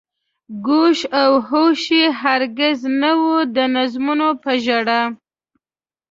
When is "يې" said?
1.99-2.05